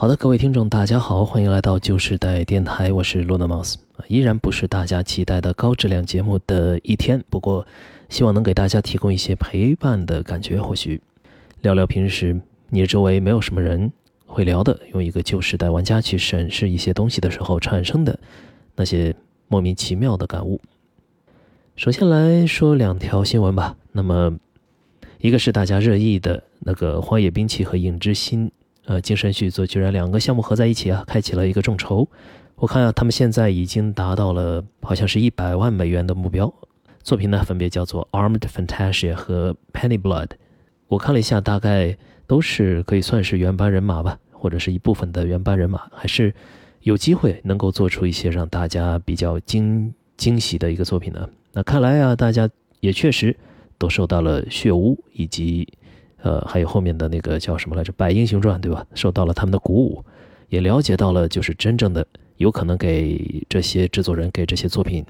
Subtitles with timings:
[0.00, 3.74] 好的，各位听众，大家好，欢迎来到旧时代电台，我是 Luna Mouse，
[4.06, 7.66] 依然不是大家期待的高质量节目的一天，不过
[8.08, 11.02] 希望能给大家提供一些陪伴的感觉，或许
[11.62, 13.92] 聊聊平时你周围没有什么人
[14.24, 18.16] 会聊的，用一个旧时代玩家去审视一些东西的时候产生的
[18.76, 19.12] 那些
[19.48, 20.60] 莫名其妙的感悟。
[21.74, 24.38] 首先来说两条新闻吧，那么
[25.18, 28.46] 一个是大家热议的那个《荒野兵器》和《影之心》。
[28.88, 32.08] 呃，精神续作居然两个项目合在一起啊，开启了一个众筹。
[32.56, 36.50] 我看啊，他们现在已经达到了好像是一百万美元的目标。
[37.02, 40.28] 作品呢，分别叫做《Armed Fantasia》和《Penny Blood》。
[40.86, 46.34] 我看了一下，大概都是可以算是原班人马吧，或者是一部分的原班人马，还是
[46.80, 51.28] 有机会能够做出一些让大家比较惊惊喜的一个作品呢。
[51.52, 52.48] 那看来啊，大家
[52.80, 53.36] 也确实
[53.76, 55.68] 都受到了血污以及。
[56.22, 58.84] 呃，还有后面的那个叫什么来着，《百英雄传》，对吧？
[58.94, 60.04] 受到了他们的鼓舞，
[60.48, 62.04] 也了解到了，就是真正的
[62.38, 65.04] 有可能给这些制作人、给这些作品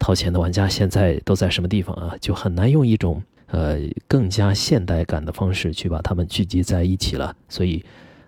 [0.00, 2.16] 掏钱的玩家，现在都在什么地方啊？
[2.20, 3.78] 就很难用一种呃
[4.08, 7.34] 更加现代感的方式去把他们聚集在一起了。
[7.48, 7.84] 所以，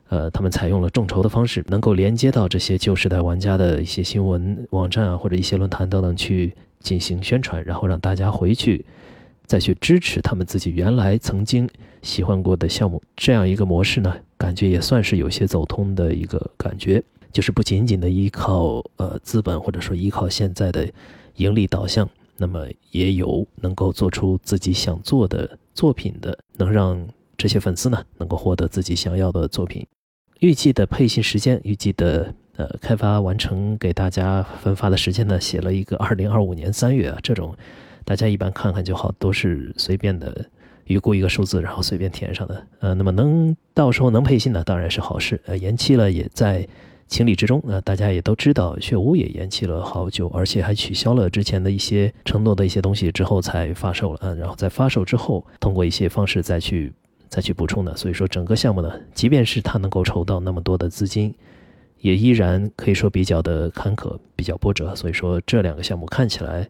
[0.09, 8.85] 呃，他们采用了众筹的方式，能够连接到这些旧时代玩家的一些新闻网站啊，或者一些论坛等等去进行宣传，然后让大家回去。
[9.51, 11.69] 再去支持他们自己原来曾经
[12.03, 20.89] 喜欢过的项目，这样一个模式呢，感觉也算是有些走通的一个感觉，就是不仅仅的依靠呃资本或者说依靠现在的
[21.35, 27.05] 盈利导向，那么也有能够做出自己想做的作品的，能让
[27.37, 29.85] 这些粉丝呢能够获得自己想要的作品。
[30.39, 37.53] 预计的配信时间，预计的呃开发完成给大家分发的时间呢，写了一个二零二五年三月啊，这种。
[38.11, 40.45] 大家一般看看就好，都是随便的
[40.87, 42.67] 预估一个数字，然后随便填上的。
[42.81, 45.41] 呃，那么能到时候能配信呢，当然是好事。
[45.47, 46.67] 呃，延期了也在
[47.07, 47.63] 情理之中。
[47.65, 54.19] 那大家也都知道，血屋也延期了好久，而且还取消了之前的一些承诺的一些东西之后才发售了。
[54.23, 56.93] 嗯，然后在发售之后，通过一些方式再去
[57.29, 57.97] 再去补充的。
[57.97, 61.33] 所以说，整个项目呢，即便是它能够筹到那么多的资金，
[62.01, 64.97] 也依然可以说比较的坎坷，比较波折。
[64.97, 66.69] 所以说，这两个项目看起来。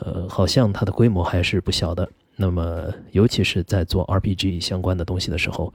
[0.00, 2.08] 呃，好像它的规模还是不小的。
[2.36, 5.72] 那么，尤其是在做 RPG 相关的东西的时候，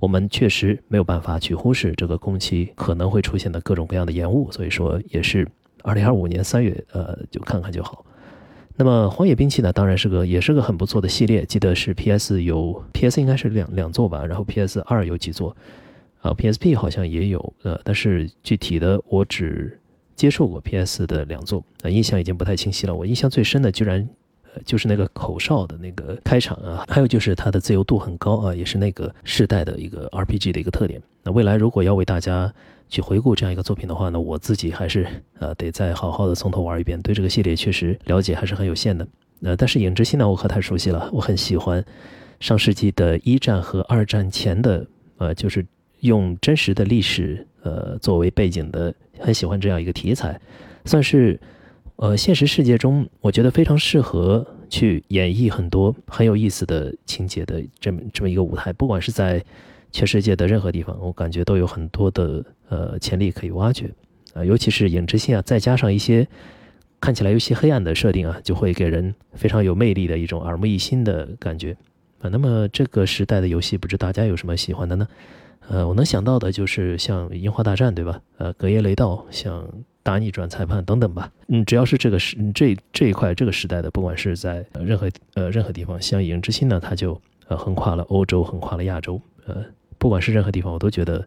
[0.00, 4.50] 我们确实没有办法去忽视这个工期可能会出现的各种各样的延误。
[4.50, 5.46] 所以说，也是
[5.82, 8.04] 2025年3月，呃，就看看就好。
[8.74, 11.44] 那么，荒野兵器呢，当然是个也是个很不错的系列。
[11.44, 15.56] 记得是 PS 有 PS 应该是两两座吧，然后 PS 二有几座，
[16.20, 19.78] 啊，PSP 好像也有，呃，但是具体的我只。
[20.16, 22.94] 接受过 PS 的两座，啊，印象已经不太清晰了。
[22.94, 24.08] 我印象最深的居然，
[24.54, 31.00] 呃，就是那个口哨的那个开场啊，还有就是它的自由度很高啊，也是那个世代的一个 RPG 的一个特点。
[31.22, 32.52] 那未来如果要为大家
[32.88, 35.06] 去回顾这样一个作品的话呢，我自己还是
[35.38, 37.00] 呃得再好好的从头玩一遍。
[37.02, 39.06] 对这个系列确实了解还是很有限的。
[39.42, 41.84] 呃，但是影之心呢，我可太熟悉了，我很喜欢
[42.40, 44.86] 上世纪的一战和二战前的，
[45.18, 45.66] 呃，就是
[46.00, 48.94] 用真实的历史呃作为背景的。
[49.18, 50.40] 很喜欢这样一个题材，
[50.84, 51.38] 算是
[51.96, 58.72] 呃现实世界中我觉得非常适合去演绎很多很有意思的情节的这么这么一个舞台。
[58.72, 59.42] 不管是在
[59.92, 63.90] 全世界的任何地方，我感觉都有很多的呃潜力可以挖掘
[64.34, 64.44] 啊。
[64.44, 66.26] 尤其是影之心啊，再加上一些
[67.00, 71.76] 看起来有些黑暗的设定啊，就会给人非常有魅力的一种耳目一新的感觉
[72.28, 75.08] 那么这个时代的游戏，不知大家有什么喜欢的呢？
[75.68, 78.20] 呃，我能想到的就是像《樱花大战》，对吧？
[78.38, 79.64] 呃，《隔夜雷道》，像
[80.04, 81.28] 《打逆转裁判》等等吧。
[81.48, 89.20] 嗯，只要是这个时这这一块这个时代的，不管是在任何呃任何地方，像《影之心》呢，它就呃横跨了欧洲，横跨了亚洲。
[89.44, 89.56] 呃，
[89.98, 91.26] 不管是任何地方，我都觉得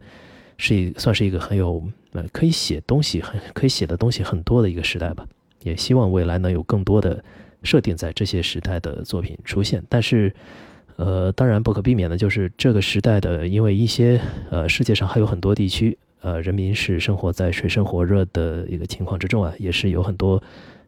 [0.55, 1.83] 是一算是一个很有
[2.13, 5.27] 呃可以写东西很可以写的东西很多的一个时代吧。
[5.63, 7.21] 也希望未来能有更多的
[7.63, 10.33] 设定在这些时代的作品出现，但是。
[10.99, 20.43] 呃，当然不可避免的就是这个时代的，因为一些呃世界上还有很多地区，呃人民是生活在水深火热的一个情况之中啊，也是有很多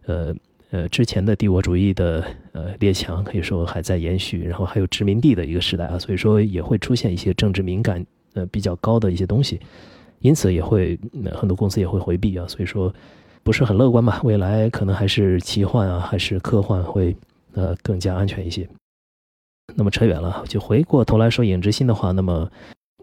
[0.08, 0.36] 呃
[0.72, 2.22] 呃之前的帝国主义的
[2.52, 9.62] 呃列强可以说还在延续，然后还有殖民地的一个时代啊，所以说也会出现一些政治敏感呃比较高的一些东西，
[10.20, 11.00] 因此也会
[11.34, 12.94] 很多公司也会回避啊，所以说
[13.44, 17.16] 不是很乐观吧，未来可能还是奇幻啊还是科幻会
[17.54, 18.68] 呃更加安全一些。
[19.76, 22.50] 那么扯远了，就回过头来说《影之心》的话，那么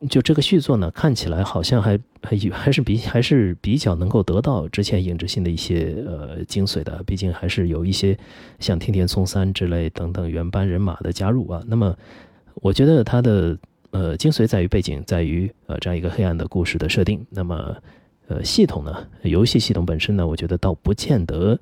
[0.08, 8.16] 就这个续作呢，看起来好像还还还是比还是比较能够得到之前《影之心》的一些呃精髓的，毕竟还是有一些
[8.60, 11.62] 像天田松三之类等等原班人马的加入啊。
[11.66, 11.96] 那么
[12.54, 13.58] 我觉得它的
[13.90, 17.24] 呃，精髓在于背景，在于呃这样一个黑暗的故事的设定。
[17.30, 17.74] 那么，
[18.28, 21.58] 呃，系统呢，游戏系统本身呢，我觉得倒不见得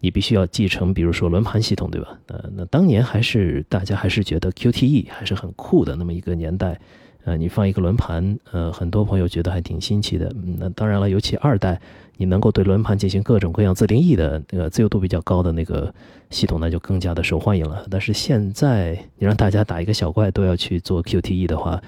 [0.00, 2.18] 你必须要继承，比如说轮盘系统，对吧？
[2.26, 6.78] 呃，那当年还是大家还是觉得 QTE 还是很酷的那么一个年代。
[7.24, 10.32] 呃，你放一个轮盘，呃，很多朋友觉得还挺新奇的。
[10.36, 11.78] 嗯那当然了，尤其二代，
[12.16, 15.92] 你能够对轮盘进行各种各样自定义的那个自由度比较高的那个
[16.30, 17.84] 系统呢，就更加的受欢迎了。
[17.90, 21.82] 但是现在你让大家打一个小怪都要去做 QTE 的话，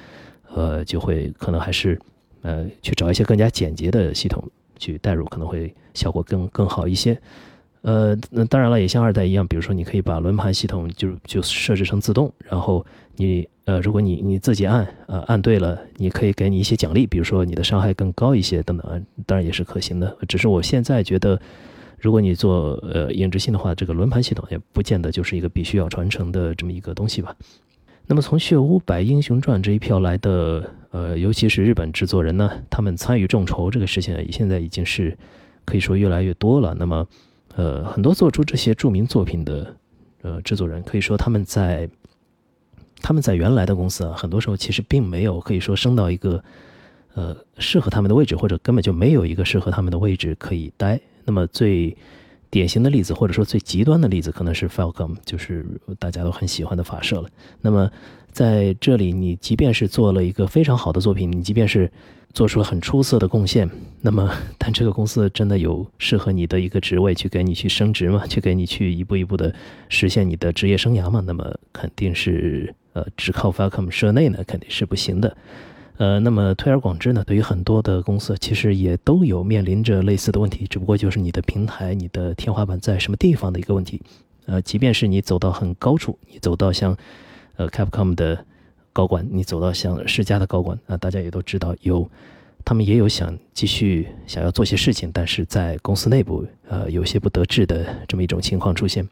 [0.52, 1.98] 呃，就会可能还是
[2.42, 4.46] 呃去找一些更加简洁的系统
[4.76, 7.18] 去代入，可能会效果更更好一些。
[7.82, 12.84] 呃，那当然了，也像二代一样，比如说你可以把轮盘系统就就设置成自动，然后
[13.16, 20.14] 你呃，如果你你自己按呃按对了，你可以给你一些奖励，比如说你的伤害更高一些等等，当然也是可行的。
[20.28, 21.40] 只是我现在觉得，
[21.98, 27.34] 如果你做呃影之心的话，这个轮盘系统也不见得就是一个必须要传承的这么一个东西吧。
[28.06, 35.16] 那么从《血污白英雄传》这一票来的，呃，尤其是日本制作人呢，他们参与众筹这个事情，现在已经是
[35.64, 36.74] 可以说越来越多了。
[36.76, 37.06] 那么
[37.56, 39.74] 呃，很多做出这些著名作品的
[40.22, 41.88] 呃制作人，可以说他们在
[43.02, 46.42] 他们在原来的公司啊，很多时候其实并没有可以说升到一个
[47.14, 51.00] 呃适合他们的位置，或者根本就没有一个适合他们的位置可以待。
[51.24, 51.96] 那么最
[52.50, 55.64] 典型的例子，或者说最极端的例子，可能是 Falcom，就是
[55.98, 57.28] 大家都很喜欢的法社了。
[57.60, 57.90] 那么
[58.32, 61.90] 在这里，你即便是做了一个非常好的作品，你即便是
[62.32, 63.68] 做出了很出色的贡献，
[64.00, 68.24] 那么， 但这个公司真的有适合你的一个职位去给你去升职吗？
[68.26, 69.52] 去给你去一步一步的
[69.88, 71.22] 实现你的职业生涯吗？
[71.26, 75.36] 那么肯定是，呃，只靠 Falcom 社内呢，肯定是不行的。
[75.96, 84.00] 呃，那么推而广之呢，对于很多的公司，其实也都有面临着类似的问题，只不过就是你的平台、你的天花板在什么地方的一个问题。
[84.46, 86.96] 呃，即便是你走到很高处，你走到像，
[87.60, 88.44] 呃，Capcom 的。
[88.92, 92.10] 高管，你走到像世嘉的高管啊，大家也都知道，有
[92.64, 99.08] 他们也有想继续想要做些事情，但是在公司内部呃有些不得志的这么一种情况出现。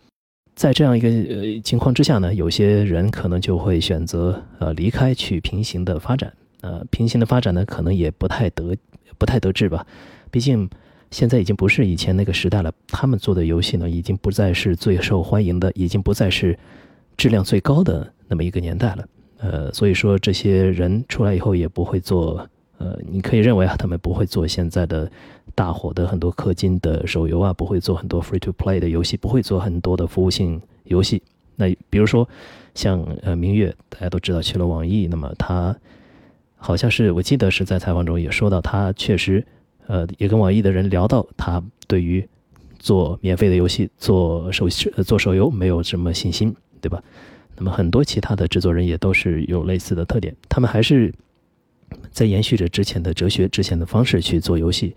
[0.56, 6.32] 在这样一个呃情况之下呢，有些人可能就会选择呃离开去平行的发展。
[6.62, 8.76] 呃，平行的发展呢，可能也不太得
[9.16, 9.86] 不太得志吧。
[10.32, 10.68] 毕竟
[11.12, 16.58] 现在已经不是以前那个时代了，他们做的游戏呢，已经不再是最受欢迎的，已经不再是
[17.16, 19.04] 质量最高的那么一个年代了。
[19.38, 22.46] 呃，所以说这些人出来以后也不会做，
[22.78, 25.10] 呃，你可以认为啊，他们不会做现在的
[25.54, 31.22] 大火的很多氪金的手游啊，不会做很多 free to play 的游戏，不会做很多的服务性游戏。
[31.54, 32.28] 那比如说
[32.74, 35.76] 像呃明月，大家都知道去了网易，那么他
[36.56, 39.46] 好像是我记得是在采访中也说到，他确实
[39.86, 42.28] 呃也跟网易的人聊到，他对于
[42.80, 44.68] 做免费的游戏、做手
[45.04, 47.02] 做手游没有什么信心，对吧？
[47.58, 51.12] 那么很多其他的制作人也都是有类似的特点，他们还是
[52.12, 54.94] 在延续着之前的哲学、之前的方式去做游戏，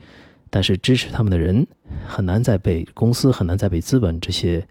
[0.49, 1.65] 但是支持他们的人
[2.05, 4.63] 很难再被公司、很难再被资本这些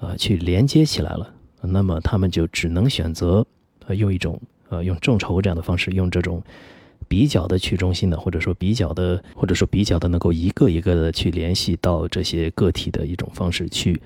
[0.00, 1.34] 呃去连接起来了。
[1.60, 3.46] 那么他们就只能选择
[3.86, 6.42] 呃用一种呃用众筹这样的方式，用这种
[7.08, 14.00] 比较的去中心的，或者说比较的，或者说比较的能够一个一个的去联系到这些个体的一种方式去。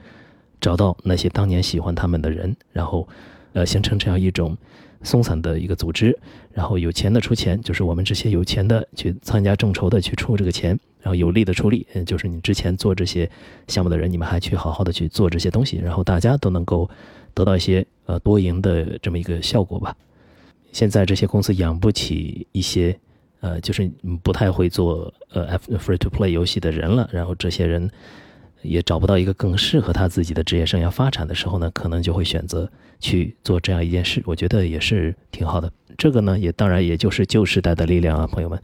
[0.60, 3.06] 找到那些当年喜欢他们的人，然后，
[3.52, 4.56] 呃，形成这样一种
[5.02, 6.18] 松散的一个组织，
[6.52, 13.30] 然后有钱的出钱，就是我们这些有钱的去参加众筹的去出这个钱，然后有力的出力，嗯，就是你之前做这些
[13.68, 16.90] 项目的人，你们还去好好的去做这些东西，然后大家都能够
[17.34, 19.96] 得到一些呃多赢的这么一个效果吧。
[20.72, 22.98] 现在这些公司养不起一些
[23.40, 23.88] 呃，就是
[24.22, 27.88] 不太会做呃 F free to play 游戏的人了，然后这些人。
[28.62, 34.22] 也找不到一个更适合他自己的职业生涯发展的时候呢，可能就会选择去做这样一件事。
[34.26, 35.72] 我觉得也是挺好的。
[35.96, 38.60] 这个呢，也当然也就是旧时代的力量啊，朋友们，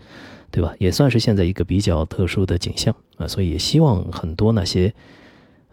[0.50, 0.74] 对吧？
[0.78, 3.26] 也算是现在一个比较特殊的景象啊。
[3.26, 4.92] 所以也希望很多那些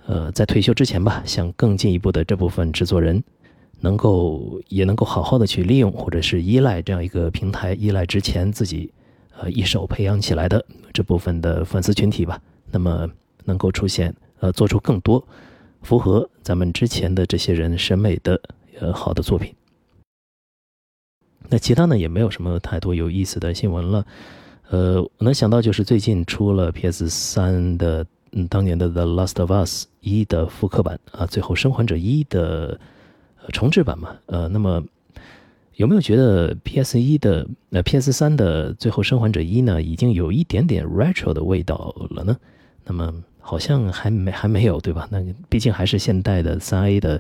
[0.05, 3.23] 呃在退休之前吧，想更进一步的这部分制作人，
[3.79, 8.91] 能够也能够好好的去利用或者是依赖这样一个平台，依赖之前自己
[9.39, 10.63] 呃一手培养起来的
[10.93, 12.39] 这部分的粉丝群体吧。
[12.71, 13.09] 那么。
[13.45, 15.25] 能够出现，呃，做出更多
[15.81, 18.41] 符合咱们之前的这些人审美的，
[18.79, 19.53] 呃，好的作品。
[21.50, 24.05] 那其他呢，也没有什么太多有意思的新闻了。
[24.69, 32.79] 呃，我能想到就是最近出了 PS 三的，嗯，当年的《The Last of Us》一的复刻版啊，最后生还者一的
[33.51, 34.15] 重置版嘛。
[34.27, 34.81] 呃，那么
[35.75, 42.38] 有没有觉得 PS 一的，呃，PS 三的最后生还者一呢，已经有一点点 retro 的味道了呢？
[42.85, 43.13] 那么。
[43.43, 45.07] 好像还没还没有对吧？
[45.09, 45.19] 那
[45.50, 47.19] 毕竟还是现代的三 A 的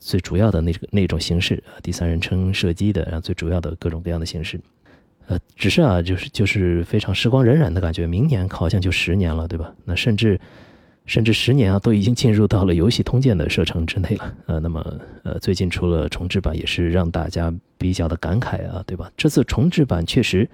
[0.00, 4.58] 最主要的那个那种形式啊，第三人称射击的，然后最主要的各种各样的形式，
[5.26, 9.70] 呃，只是啊，就是就是非常时光荏苒的感觉，明年好像就十年了，对吧？
[9.84, 10.40] 那甚至
[11.04, 19.12] 甚至十年啊，都已经进入到了游戏通鉴的射程之内了，呃，那么呃，最近出了重置版，也是让大家比较的感慨啊，对吧？
[19.18, 20.48] 这次重置版确实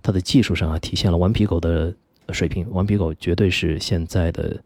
[0.00, 1.94] 它的技术上啊，体现了顽皮狗的
[2.32, 4.62] 水平，顽皮狗绝对是现在的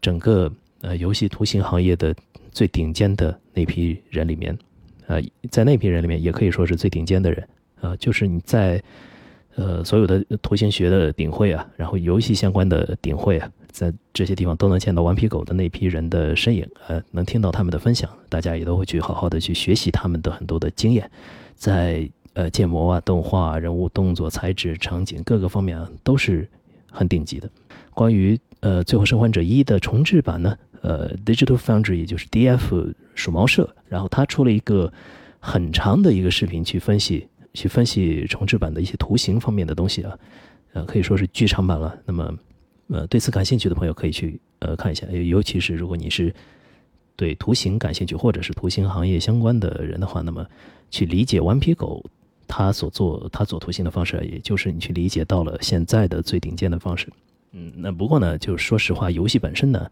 [0.00, 2.14] 整个呃游戏图形行业的。
[2.54, 4.56] 最顶尖的那批人里面，
[5.08, 5.20] 呃，
[5.50, 7.48] 在那批人里面也可以说是最顶尖的人，
[7.80, 8.80] 呃，就是你在
[9.56, 21.10] 呃所有的图形学的顶会啊，然后游戏相关的顶会啊，在这些地方都能见到顽皮狗的那批人的身影，呃，能听到他们的分享，大家也都会去好好的去学习他们的很多的经验，
[21.56, 26.48] 在呃建模啊、动画、人物动作、材质、场景各个方面啊都是
[26.94, 27.50] 很顶级的。
[27.92, 30.56] 关于呃《最后生还者一》的重制版呢？
[30.80, 32.92] 呃，Digital Foundry 也就是 D.F.
[33.14, 34.92] 鼠毛社，然后他出了一个
[35.40, 40.18] 很长的一个视频去分析，去分析重置版的一些图形方面的东西啊，
[40.74, 41.96] 呃，可以说是剧场版了。
[42.04, 42.38] 那么，
[42.88, 46.34] 呃，对此感兴趣的朋友可以去呃看一下，尤其是如果你是
[47.16, 50.46] 对图形感兴趣或者是图形行业相关的人的话，那么
[50.90, 52.04] 去理解顽皮狗
[52.46, 57.08] 他所做他做图形的方式，也就是你去理解到了现在的最顶尖的方式。
[57.52, 59.90] 嗯，那不过呢，就是说实话，游戏本身呢。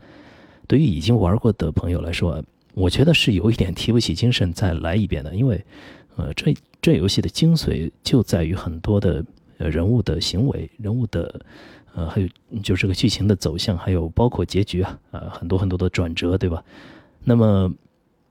[0.68, 2.42] 对于已经玩过的朋友来说，
[2.72, 5.62] 我觉得是有一点提不起精神再来一遍的，因为，
[6.16, 9.22] 呃，这这游戏的精髓就在于很多的
[9.58, 11.40] 呃人物的行为、人物的，
[11.94, 12.28] 呃，还有
[12.62, 16.64] 就是这个剧情的走向，还有包括结局啊，呃，很多很多的转折，对吧？
[17.24, 17.70] 那么，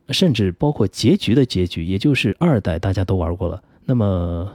[0.10, 4.52] 甚至包括结局的结局，也就是二代大家都玩过了，那么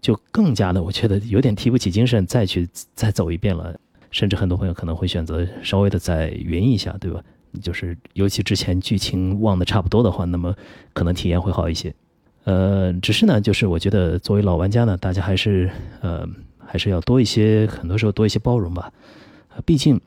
[0.00, 3.78] 就更加的，我觉得有点提不起精神再去再走一遍了。
[4.10, 7.22] 甚至很多朋友可能会选择稍微的再匀一下，对吧？
[7.60, 10.54] 就是尤其之前剧情忘的差不多的话，那么
[10.94, 11.94] 可能体验会好一些。
[12.44, 15.70] 呃，只是呢，就是我觉得作为老玩家呢，大家还是
[16.00, 16.26] 呃
[16.58, 18.90] 还是要多一些，很多时候多一些包容吧。
[19.66, 20.00] 毕竟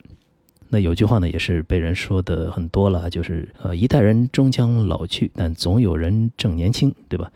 [0.69, 7.31] 那有句话呢，也是被人说的很多了，就是呃一代人终将老去，但总有人正年轻，对吧？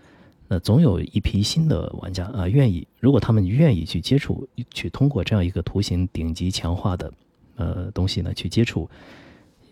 [0.47, 7.11] 那总有一批新的玩家啊，愿意如果他们愿意去接触，去通过这样一个图形顶级强化的
[7.55, 8.87] 呃东西呢，去接触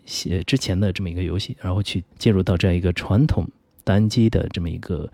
[0.06, 3.48] 些之前的这么一个游戏，然后去进入到这样一个传统
[3.84, 5.08] 单机的这么一个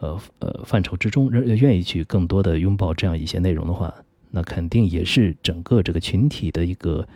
[0.00, 3.94] 呃呃范畴之中，愿意去更多的拥抱这样一些内容的话，
[4.30, 7.08] 那肯定也是整个这个群体的一个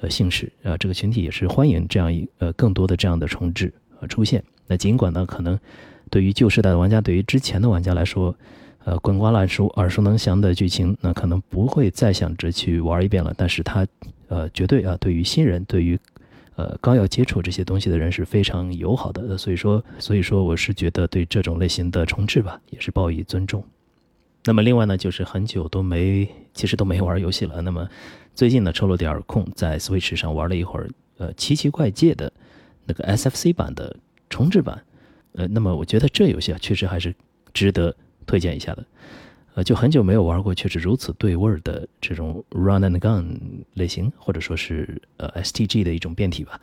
[0.00, 4.44] 呃幸事啊，这个群体也是欢迎这样一呃更多的这样的重置呃出现。
[4.68, 5.58] 那尽管呢，可能。
[6.14, 8.32] 对于旧时代的玩家，对于之前的玩家来说，
[8.84, 13.34] 呃，滚瓜烂熟、耳熟能详的剧情，那可能不会再想着去玩一遍了。
[13.36, 13.84] 但是它，
[14.28, 15.98] 呃，绝对啊，对于新人，对于，
[16.54, 19.36] 呃，刚要接触这些东西的人是非常友好的。
[19.36, 23.64] 所以说，所以说，我是觉得对这种类型的重置吧，也是报以尊重。
[24.44, 27.60] 那么另外呢，就是很久都没，其实都没玩游戏了。
[27.60, 27.88] 那么
[28.36, 32.32] 最近呢，抽了点空，在 Switch 上玩了一会儿，呃，奇奇怪界的
[32.86, 33.96] 那个 SFC 版的
[34.30, 34.80] 重置版。
[35.34, 37.14] 呃，那么我觉得这游戏啊，确实还是
[37.52, 37.94] 值得
[38.26, 38.84] 推荐一下的。
[39.54, 43.38] 呃，就很久没有玩过，确实如此对味儿的这种 run and gun
[43.74, 46.60] 类型，或者说是呃 STG 的一种变体吧。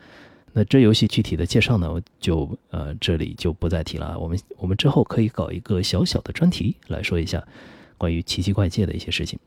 [0.52, 4.18] 那这游戏具体的介绍呢，就呃这里就不再提了。
[4.18, 7.42] 我们我们之后可以搞一个小小的专题来说一下
[7.96, 9.38] 关于奇奇怪界的一些事情。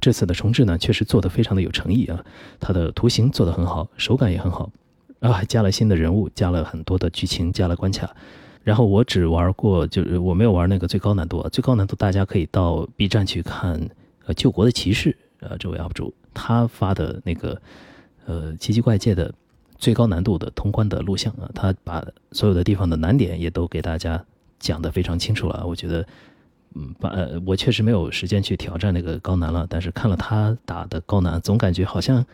[0.00, 2.24] 这次的重置呢，确实做的非常的有诚意啊，
[2.58, 4.70] 它的图形做的很好，手感也很好，
[5.20, 8.16] 然后还加了新的人物，加了很多的剧情，加了关卡。
[8.64, 11.46] 然后我只玩过，就是我没有玩那个最高难度。
[11.50, 13.78] 最高难度大家可以到 B 站去看，
[14.24, 17.60] 呃，救国的骑士，呃，这位 UP 主他发的那个，
[18.24, 19.32] 呃，奇奇怪界的
[19.76, 22.02] 最高难度的通关的录像啊，他把
[22.32, 24.24] 所有的地方的难点也都给大家
[24.58, 25.62] 讲得非常清楚了。
[25.66, 26.06] 我觉得，
[26.74, 27.12] 嗯，把
[27.44, 32.24] 我确实没有时间去挑战那个高难了，但是看了他打的高难，总感觉好像。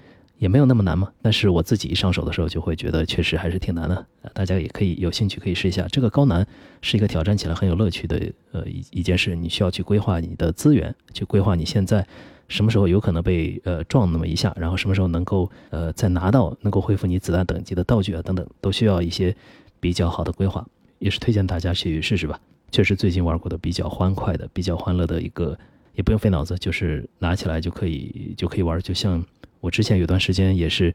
[0.40, 4.06] 也没有那么难嘛，但是我自己一上手的时候就会觉得确实还是挺难的。
[4.32, 6.44] 大家也可以有兴趣可以试一下，这个高难
[6.80, 9.37] 是一个挑战起来很有乐趣的呃一一件事。
[9.37, 12.06] 你需要去规划你的资源，去规划你现在
[12.49, 19.37] 什么时候有可能被呃撞那么一下，然后什么时候能够呃再拿到能够恢复你子弹等级的道具啊等等，都需要一些
[19.78, 20.66] 比较好的规划，
[21.00, 22.40] 也是推荐大家去试试吧。
[22.70, 25.59] 确实最近玩过的比较欢快的、比较欢乐的一个，
[25.94, 29.23] 也不用费脑子，就是拿起来就可以就可以玩，就像。
[29.61, 30.95] 我之前有段时间也是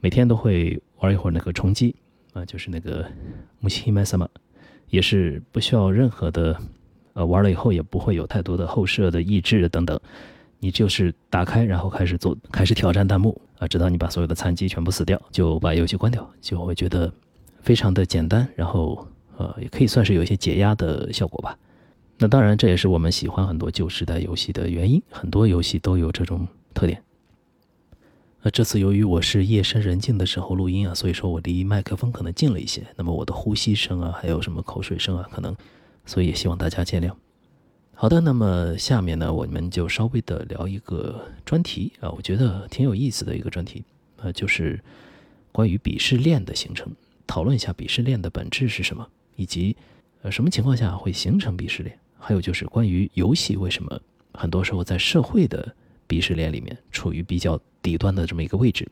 [0.00, 1.94] 每天都会玩一会儿那个重击
[2.32, 3.06] 啊，就是那个
[3.60, 4.28] 木西麦萨玛，
[4.88, 6.56] 也是不需要任何的
[7.14, 9.98] 呃玩了以后也不会有太多的后设的抑制等等，
[10.58, 17.12] 你就是打开然后开始做开始挑战弹幕啊，直到你把所有的残机全部死掉，就把游戏关掉，就会觉得
[17.60, 19.06] 非常的简单，然后
[19.36, 21.58] 呃，也可以算是有一些解压的效果吧。
[22.18, 27.02] 那当然，这也是我们喜欢很多旧时代游戏的原因，很多游戏都有这种特点。
[28.46, 35.56] 那这次由于我是夜深人静的时候录音啊，所以说我离麦克风可能近了一些，那么我的呼吸声啊，还有什么口水声啊，可能，
[36.04, 37.10] 所以也希望大家见谅。
[37.94, 43.82] 好的，那么下面呢，我们就稍微的聊一个专题啊，我觉得挺有意思的一个专题，
[44.18, 44.78] 呃，就是
[45.50, 46.92] 关于鄙视链的形成，
[47.26, 49.74] 讨论一下鄙视链的本质是什么，以及
[50.20, 53.98] 呃什么情况下会形成鄙视链，还有就是关于游戏为什么
[54.34, 55.74] 很多时候在社会的
[56.08, 58.88] 鄙视链里面处于比较底端的这么一个位置。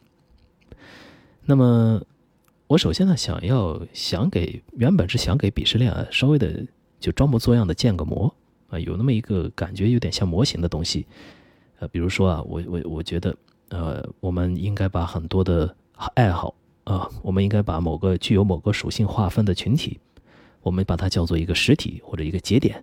[1.44, 2.02] 那么
[2.66, 6.66] 我首先呢，想要想给原本是想给鄙视链啊稍微的
[7.00, 8.34] 就装模作样的建个模。
[8.68, 11.04] 啊，有那么一个感觉，有点像模型的东西，
[11.78, 13.36] 呃，比如说啊，我我我觉得，
[13.68, 15.76] 呃，我们应该把很多的
[16.14, 16.54] 爱好
[16.84, 20.00] 啊，我们应该把某个具有某个属性划分的群体，
[20.62, 22.82] 我们把它叫做一个实体或者一个节点。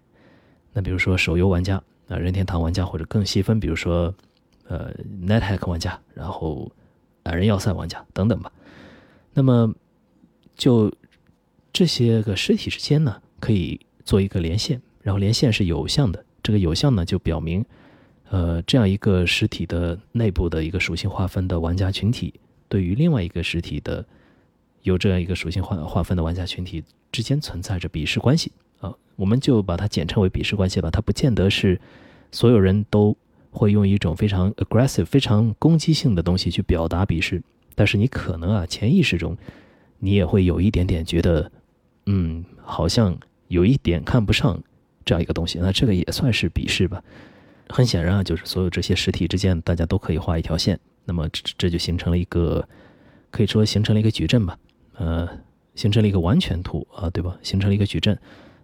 [0.73, 4.13] 那比如说手游玩家啊，任天堂玩家，或者更细分，比如说
[4.67, 4.93] 呃
[5.25, 6.69] ，NetHack 玩家，然后
[7.23, 8.51] 矮人要塞玩家等等吧。
[9.33, 9.73] 那么
[10.55, 10.91] 就
[11.71, 14.81] 这些个实体之间呢，可以做一个连线。
[15.01, 17.63] 然后连线是有向的，这个有向呢就表明，
[18.29, 22.33] 呃，这样一个实体的内部的一个属性划分的玩家群体，
[22.67, 24.05] 对于另外一个实体的
[24.81, 28.51] 有这样一个属性划划分的玩家群体之间存在着鄙视关系，
[29.19, 30.89] 我们就把它简称为鄙视关系吧。
[30.89, 31.79] 它不见得是
[32.31, 33.15] 所有人都
[33.51, 37.43] 会用一种非常 aggressive、非常攻击性的东西去表达鄙视，
[37.75, 39.37] 但是你可能啊潜意识中
[39.99, 41.51] 你也会有一点点觉得，
[42.05, 43.17] 嗯，好像
[43.49, 44.59] 有一点看不上。
[45.05, 47.01] 这样一个东西，那这个也算是鄙视吧。
[47.69, 52.67] 很显然啊，就是所有这些实体之间，大家都可以画一条线，那么这这就形成了一个，
[53.31, 54.55] 可以说形成了一个矩阵吧。
[54.97, 55.27] 呃，
[55.73, 57.35] 形成了一个完全图啊，对吧？
[57.41, 58.15] 形成了一个矩阵。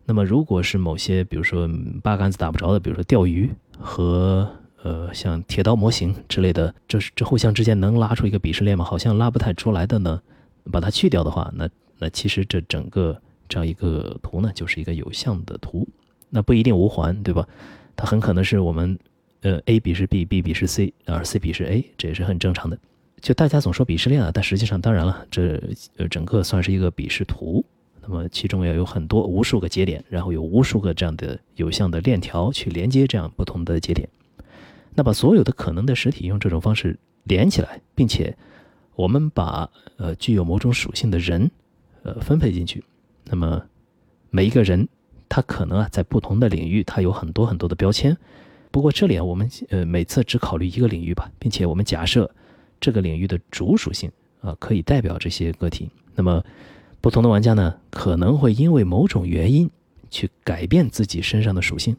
[0.06, 1.68] 那么如果是某些，比如说
[2.02, 4.48] 八竿子打不着的，比如说钓鱼和
[4.84, 8.86] 呃像铁道模型之类的，这是这互相之间能拉出一个鄙视链吗？
[8.86, 10.22] 好像拉不太出来的呢。
[10.72, 13.16] 把它去掉的话，那那其实这整个
[13.48, 15.88] 这样一个图呢，就是一个有向的图。
[16.32, 17.48] 那不一定无环，对吧？
[17.96, 18.98] 它很可能是我们，
[19.42, 22.76] 呃，A 鄙视 B，B 鄙视 C，而 C 鄙视 A，这也是很正常的。
[23.22, 25.62] 就大家总说鄙视链啊，但实际上，当然了，这
[25.98, 27.64] 呃整个算是一个鄙视图。
[28.08, 34.08] 那么其中要有很多无数个节点，然后有无数个这样的有向的链条去连接这样不同的节点。
[34.94, 38.38] 那把所有的可能的实体用这种方式连起来，并且
[38.96, 41.50] 我们把呃具有某种属性的人，
[42.04, 42.84] 呃分配进去。
[43.26, 43.64] 那么
[44.30, 44.88] 每一个人。
[45.28, 48.16] 他可能啊，在不同的领域，他有很多很多的标签。
[48.70, 52.30] 不过这里啊，我们呃每次只考虑一个领域吧，并且我们假设
[52.80, 54.10] 这个领域的主属性
[54.42, 55.90] 啊，可以代表这些个体。
[56.14, 56.42] 那么
[57.06, 59.70] 不同的玩家呢，可能会因为某种原因
[60.10, 61.96] 去改变自己身上的属性。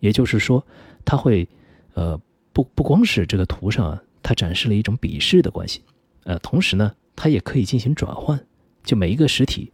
[0.00, 0.62] 也就是说，
[1.02, 1.48] 它会
[1.94, 2.20] 呃
[2.52, 5.80] 不不光是这个图上啊，它展示了一种鄙视的关系，
[6.24, 8.38] 呃，同时呢，它也可以进行转换，
[8.84, 9.72] 就每一个实体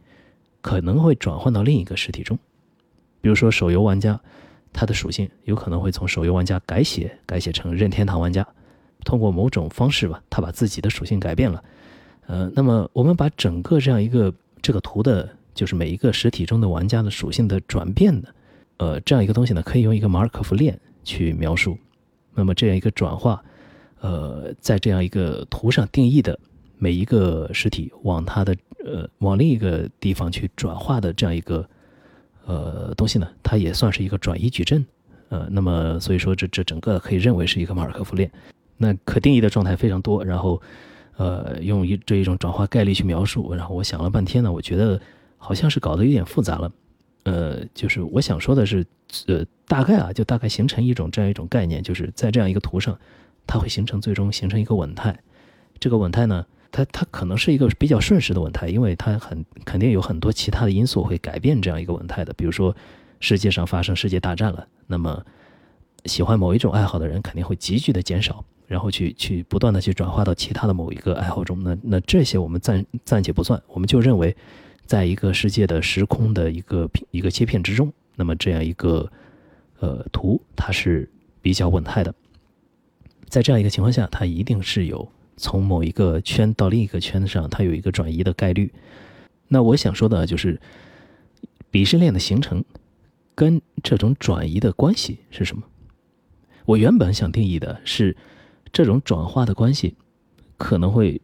[0.60, 2.38] 可能会转换到另一个实体中。
[3.20, 4.20] 比如说，手游玩家，
[4.72, 8.46] 他的属性有可能会从手游玩家改写改写成任天堂玩家，
[9.04, 11.64] 通过某种方式吧，他把自己的属性改变了。
[12.28, 14.32] 呃，那么我们把整个这样一个
[14.66, 18.34] 这个图的，就是每一个实体中的玩家的属性的转变的，
[18.78, 21.78] 呃，这样一个东西呢，可以用一个马尔可夫链去描述。
[22.34, 23.40] 那么这样一个转化，
[24.00, 26.36] 呃，在这样一个图上定义的
[26.78, 31.64] 每一个实体往它的呃往另一个地方去转化的这样一个。
[32.48, 34.86] 呃，东西呢，它也算是一个转移矩阵，
[35.30, 38.30] 呃，那么所以说这这整个可以认为是一个马尔可夫链，
[38.76, 40.62] 那可定义的状态非常多，然后，
[41.16, 45.00] 呃，用一这一种转化概率去描述，然后我想了半天呢，我觉得
[45.38, 46.72] 好像是搞得有点复杂了，
[47.24, 48.86] 呃，就是我想说的是，
[49.26, 52.98] 呃，大概啊，就大概形成一种这样一种概念，就是在这样一个图上，
[53.46, 55.18] 它会形成最终形成一个稳态，
[55.78, 56.44] 这个稳态呢。
[56.72, 62.34] 它它可能是一个比较瞬时的稳态，因为它很肯定有很多其他的因素会改变这样一个稳态的。
[62.34, 62.76] 比如说，
[63.18, 65.24] 世界上发生世界大战了，那么
[66.04, 71.62] 喜欢某一种爱好的人肯定会急剧的减少，然后去去不断的去转化到其他的某一个爱好中。
[71.62, 74.36] 那那这些我们暂暂且不算，我们就认为，
[74.84, 79.10] 在一个世界的时空的一个一个切片之中，那么这样一个
[79.80, 81.08] 呃图它是
[81.40, 82.14] 比较稳态的。
[83.28, 85.08] 在这样一个情况下，它一定是有。
[85.38, 88.72] 从某一个圈到另一个圈上，它有一个转移的概率。
[89.48, 90.58] 那我想说的就是，
[91.70, 92.64] 鄙视链的形成
[93.34, 95.62] 跟这种转移的关系是什么？
[96.64, 98.16] 我原本想定义的是，
[98.76, 99.94] 这种转化的关系
[100.58, 101.18] 可能会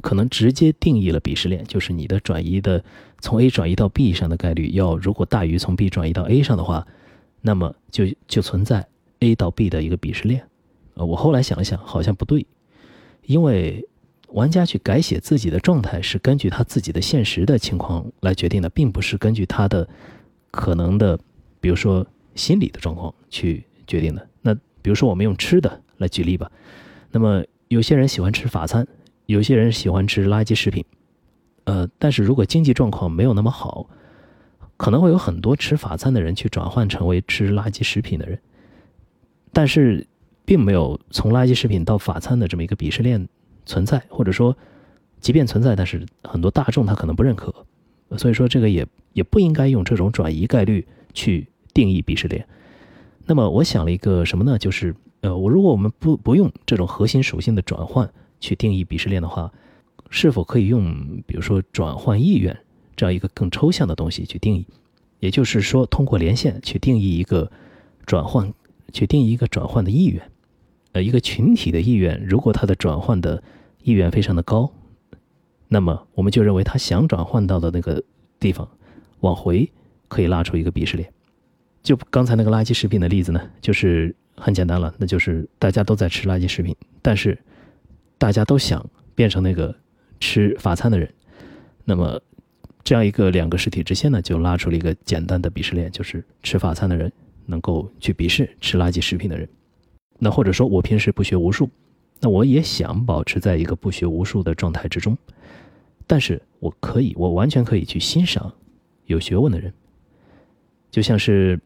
[0.00, 2.82] 可能直接定义了鄙视链，就是你的转移的
[3.20, 6.84] 从 A 转移到 B 上的概率要如果大于从 B 转移到 A 上的话，
[7.42, 8.84] 那么就就存在
[9.20, 10.48] A 到 B 的一个鄙视链。
[10.94, 12.44] 呃，我后来想了想，好像不对，
[13.26, 13.86] 因为
[14.30, 19.88] 玩家去改写自己的状态是根据他自己的现实的情况来决定的，并不是根据他的
[20.50, 21.16] 可能的，
[21.60, 24.28] 比如说心理的状况去决定的。
[24.42, 26.50] 那比如说我们用吃的来举例吧，
[27.10, 28.86] 那么有些人喜欢吃法餐。
[29.26, 30.84] 有些人喜欢吃垃圾食品，
[31.64, 33.90] 呃，但是如果经济状况没有那么好，
[34.76, 38.38] 可能会有很多吃法餐的人去转换成为吃垃圾食品的人，
[39.52, 40.06] 但是
[40.44, 43.28] 并没有从垃圾食品到法餐的这么一个鄙视链
[43.64, 44.56] 存在，或者说，
[45.18, 47.52] 即便存在，但是很多大众他可能不认可，
[48.16, 52.46] 所以说这个也也不应该用这种转移概率去定义鄙视链。
[53.24, 54.56] 那么我想了一个什么呢？
[54.56, 58.10] 就是呃，我如果我们不不用这种核心属性的转换。
[58.38, 59.50] 去定义鄙视链的话，
[60.10, 60.94] 是否可以用
[61.26, 62.54] 比如说转换意愿
[62.94, 64.66] 这样一个更抽象的东西去定义？
[65.20, 67.50] 也就是说，通过连线去定义一个
[68.04, 68.52] 转换，
[68.92, 70.30] 去定义一个转换的意愿。
[70.92, 73.42] 呃，一个群体的意愿，如果它的转换的
[73.82, 74.70] 意愿非常的高，
[75.68, 78.04] 那么我们就认为他想转换到的那个
[78.38, 78.68] 地方
[79.20, 79.72] 往回
[80.08, 81.10] 可以拉出一个鄙视链。
[81.82, 87.38] 就刚才那个垃圾食品的例子呢，就是很简单了，那就是大家都在吃垃圾食品，但是。
[88.18, 88.82] 大家都想
[89.14, 89.76] 变成那个
[90.20, 91.12] 吃法餐的人，
[91.84, 92.18] 那么
[92.82, 97.12] 这样一个两个实体之间呢，就拉出了一个简单的鄙视链，就是吃法餐的人
[97.44, 99.46] 能够去鄙视吃垃圾食品的人。
[100.18, 101.68] 那或者说我平时不学无术，
[102.20, 105.14] 那我也想保持在一个不学无术的状态之中，
[106.06, 108.50] 但是我可以，我完全可以去欣赏
[109.04, 109.70] 有学问的人，
[110.90, 111.60] 就像是，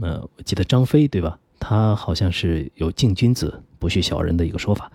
[0.00, 1.36] 呃，我记得张飞对吧？
[1.62, 4.90] 他好像是有敬君子不恤小人的一个说法。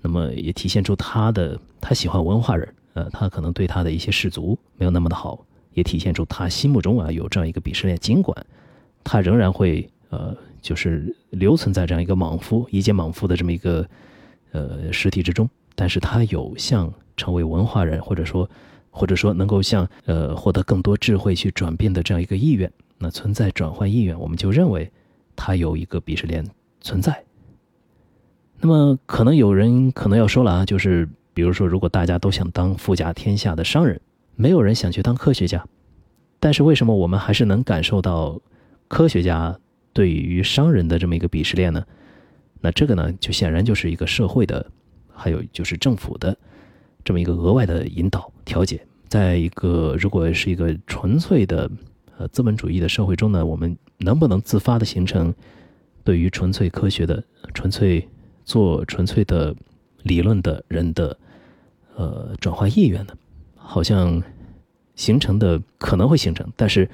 [0.00, 7.98] 那么也体现出他的他喜欢文化人，呃，他可能对他的一些士族没有那么的好，也体现出他心目中啊有这样一个鄙视链。
[7.98, 8.46] 尽管
[9.02, 13.84] 他仍然会呃，就是留存在这样一个莽夫、一介莽夫的这么一个
[14.52, 18.48] 呃实体之中，但是他有向成为文化人，或者说
[18.90, 22.70] 或者说能够向呃获得更多智慧去转变的这样一个意愿。
[22.98, 24.88] 那存在转换意愿，我们就认为
[25.36, 26.44] 他有一个鄙视链
[26.80, 27.24] 存在。
[28.60, 34.00] 那么可能有人可能要说了啊，就是比如说，如果大家都想当富甲天下的商人，
[34.36, 35.66] 没有人想去当科学家，
[36.40, 38.40] 但是为什么我们还是能感受到
[38.88, 39.58] 科学家
[39.92, 41.84] 对于商人的这么一个鄙视链呢？
[42.60, 44.64] 那这个呢，就显然就是一个社会的，
[45.12, 46.34] 还有就是政府的
[47.04, 48.80] 这么一个额外的引导调节。
[49.08, 51.70] 在一个如果是一个纯粹的
[52.16, 55.34] 呃资本主义的社会中呢，我们能不能自发的形成
[56.02, 58.08] 对于纯粹科学的纯粹？
[58.46, 59.56] 做纯粹的
[60.02, 61.16] 理论的人的
[61.96, 63.14] 呃转化意愿呢，
[63.56, 64.22] 好像
[64.94, 66.86] 形成的可能会形成，但是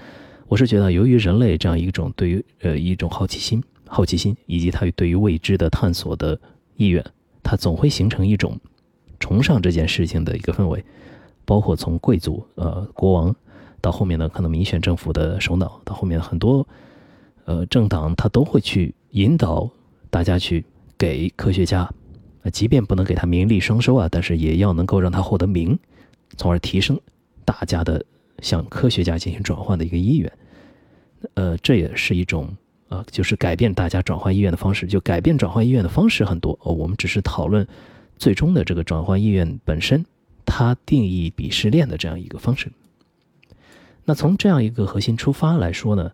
[0.46, 6.38] 我是觉得，由于人类这样一种对于呃一种好奇心、好奇心以及他对于未知的探索的
[6.76, 7.04] 意愿，
[7.42, 8.56] 它总会形成一种
[9.18, 10.84] 崇尚这件事情的一个氛围，
[11.44, 13.34] 包括从贵族呃国王
[13.80, 16.64] 到后面呢，可能民选政府的首脑，到后面很多
[17.50, 19.68] 呃政党，他都会去引导
[20.08, 20.64] 大家去。
[21.00, 21.80] 给科学家，
[22.42, 25.78] 啊，即便不能给他名利双收啊，但是也要能够让他获得名，
[26.36, 27.00] 从而提升
[27.42, 28.04] 大家的
[28.42, 30.30] 向科学家进行转换的一个意愿。
[31.32, 32.54] 呃，这也是一种
[32.90, 34.86] 啊，就是改变大家转换意愿的方式。
[34.86, 37.66] 就改变转换意愿的方式很多哦，我们只是讨论
[38.18, 40.04] 最终的这个转换意愿本身，
[40.44, 42.70] 它定义鄙视链的这样一个方式。
[44.04, 46.12] 那从这样一个核心出发来说呢，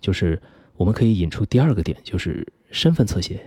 [0.00, 0.42] 就是
[0.76, 3.40] 我们可以引出第二个点，就是身份侧写。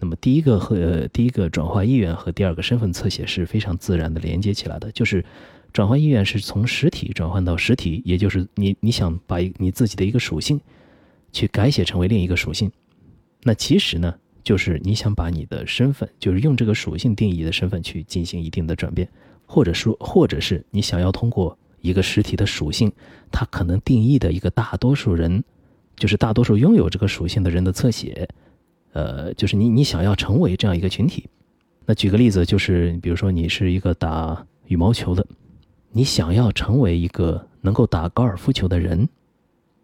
[0.00, 5.24] 那么第一个和第一个转化意愿和第二个身份侧写是非常自然的连接起来的，就是
[5.72, 10.60] 转换意愿是从实体转换到实体，也就是你你想把你自己的一个属性
[11.32, 12.70] 去改写成为另一个属性，
[13.42, 19.08] 那其实呢就是你想把你的身份，就是用这个属性定义的身份去进行一定的转变，
[19.46, 22.92] 或者说或者是你想要通过一个实体的属性，
[23.30, 25.42] 它可能定义的一个大多数人，
[25.96, 28.28] 就是大多数拥有这个属性的人的侧写。
[28.92, 31.28] 呃，就是你，你想要成为这样一个群体，
[31.84, 35.26] 那举个例子，就是比如说你是一个打羽毛球的，
[35.90, 39.08] 你想要成为一个能够打高尔夫球的人，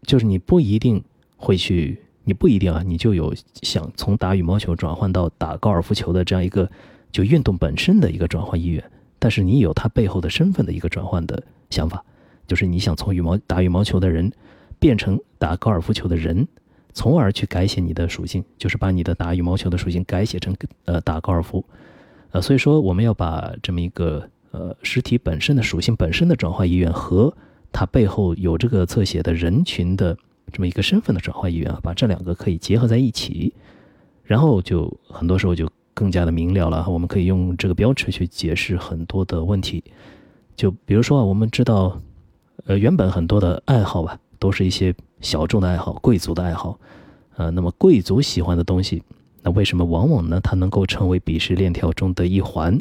[0.03, 1.03] 就是你不一定
[1.37, 6.70] 会去，你不一定啊，你就有想从打羽毛球转换到打高尔夫球的这样一个
[7.11, 12.05] 就运动本身的一个转换意愿，但是你有它背后的身份的一个转换的想法，
[12.46, 14.31] 就是你想从羽毛打羽毛球的人
[14.81, 16.49] 变成打高尔夫球的人。
[16.93, 20.53] 从而去改写你的属性，就是把你的打羽毛球的属性改写成
[20.87, 21.64] 呃打高尔夫，
[22.33, 27.33] 呃，所以说我们要把这么一个呃实体本身的属性本身的转化意愿和
[27.71, 30.19] 它背后有这个侧写的人群的
[30.53, 33.55] 这么一个身份的转化意愿啊，把这两个可以结合在一起，
[34.25, 36.85] 然后就很多时候就更加的明了了。
[36.90, 39.85] 我们可以用这个标尺去解释很多的问题，
[40.57, 42.01] 就比如说啊，我们知道，
[42.66, 46.76] 呃，原本很多的爱好吧，都是一些小众的爱好、贵族的爱好，
[47.37, 49.00] 呃，那么贵族喜欢的东西，
[49.42, 50.40] 那为什么往往呢？
[50.42, 52.76] 它能够成为鄙视链条中的一环，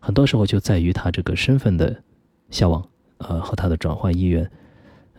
[0.00, 2.02] 很多时候就在于它这个身份的
[2.50, 2.84] 向往。
[3.18, 4.50] 呃，和他的转换意愿，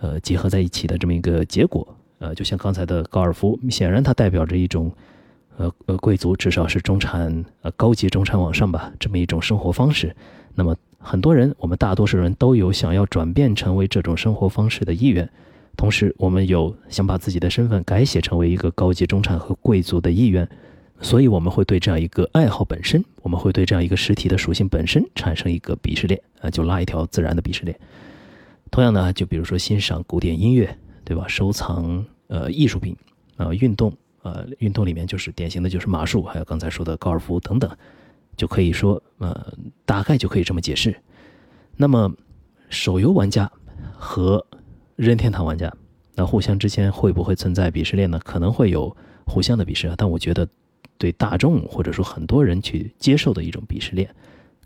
[0.01, 1.87] 呃，结合在一起的这么一个结果，
[2.19, 4.91] 呃，就像刚才的高尔夫，显然它代表着一种，
[5.57, 10.13] 呃呃，贵族至少是中产，呃，高级中产往上吧，这么一种生活方式。
[10.53, 15.27] 那么很多人，我们大多数人都有想要转变成为这种生活方式的意愿，
[15.75, 20.47] 同时我们有想把自己的身份改写成为一个高级中产和贵族的意愿。
[21.01, 27.77] 所以我们会对这样一个爱好本身，我们会对这样一个实体的属性本身产生一个鄙视链啊，就拉一条自然的鄙视链。
[28.71, 31.27] 同样呢，就比如说欣赏古典音乐，对吧？
[31.27, 32.95] 收藏呃艺术品
[33.35, 37.69] 啊，运动呃运动里面就是典型的就是马术，还有刚才说的高尔夫等等，
[38.37, 39.53] 就可以说呃
[39.85, 40.95] 大概就可以这么解释。
[41.75, 42.09] 那么
[42.69, 43.51] 手游玩家
[43.91, 44.43] 和
[44.95, 45.71] 任天堂玩家，
[46.15, 48.19] 那互相之间会不会存在鄙视链呢？
[48.23, 50.47] 可能会有互相的鄙视啊，但我觉得。
[50.97, 54.09] 对大众或者说很多人去接受的一种鄙视链，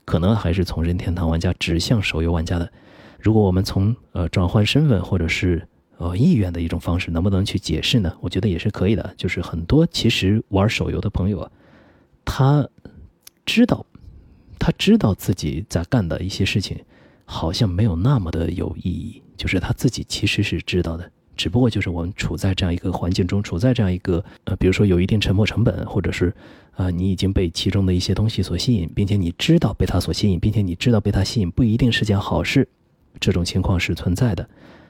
[0.05, 2.71] 可能还是从任天堂玩家指向手游玩家的。
[3.19, 8.15] 如果我们从呃转换身份或者是呃意愿的一种方式，能不能去解释呢？
[8.21, 9.11] 我觉得也是可以的。
[9.17, 11.51] 就是很多其实玩手游的朋友啊，
[12.23, 12.69] 他
[13.43, 13.83] 知道
[14.59, 16.77] 他知道自己在干的一些事情
[17.25, 21.09] 好像没有那么的有意义，就是他自己其实是知道的。
[21.37, 26.33] 只不过就是我们处在这样一个环境中，处在这样一个呃，比如说有一定沉没成本，或者是
[26.73, 32.67] 啊，你已经被其中的一些东西所吸引，并且你知道被它所吸引，并且你知道被它吸引不一定是件好事，
[33.21, 34.49] 这种情况是存在的。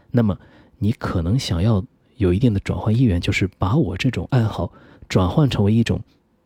[0.10, 0.36] 那么
[0.80, 1.86] 你可能想要
[2.18, 4.74] 有一定的转换意愿，就是把我这种爱好
[5.08, 6.02] 转换成为一种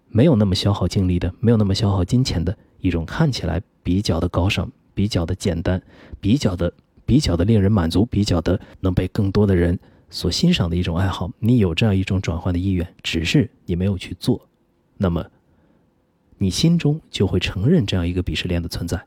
[0.09, 5.81] 没有那么消耗精力的、没有那么消耗金钱的一种看起来比较的高尚、比较的简单、
[6.19, 6.73] 比较的
[7.05, 9.79] 比较的令人满足、比较的能被更多的人。
[10.09, 14.47] 所欣赏的一种爱好，你有这样一种转换的意愿，只是你没有去做，
[14.97, 15.25] 那么
[16.37, 19.03] 你心中就会承认这样一个鄙视链的存在。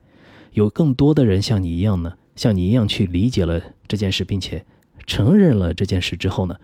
[0.50, 4.66] 有更多的人像你一样呢，像你一样去理解了这件事，并且
[5.06, 6.56] 承认了这件事之后呢，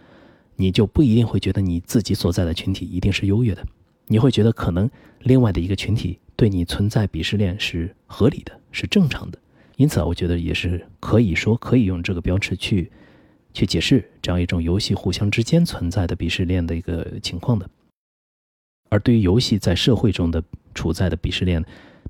[0.56, 3.64] 你就不一定会觉得你自己所在的群体一定是优越的，
[4.08, 4.90] 你会觉得可能
[5.20, 9.38] 另外的一个群体对你存在鄙视链是合理的，是正常的。
[9.76, 12.90] 因此啊，我觉得也是可以说可以用这个标尺去。
[13.54, 17.68] 去解释这样一种游戏互相之间存在的鄙视链的一个情况的，
[18.88, 20.42] 而对于游戏在社会中的
[20.74, 21.62] 处在的鄙视链